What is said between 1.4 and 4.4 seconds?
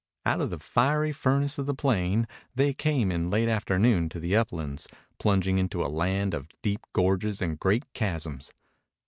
of the plain they came in late afternoon to the